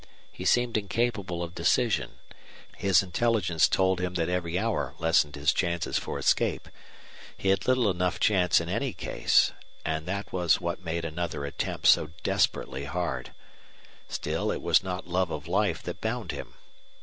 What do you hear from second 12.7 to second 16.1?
hard. Still it was not love of life that